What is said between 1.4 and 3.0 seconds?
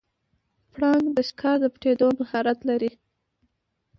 د پټیدو مهارت لري.